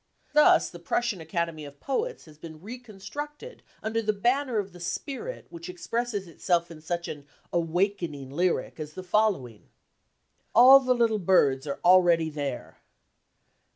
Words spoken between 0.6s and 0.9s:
the